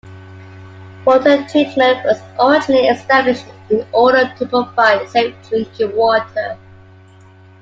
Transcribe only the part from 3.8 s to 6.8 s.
order to provide safe drinking water.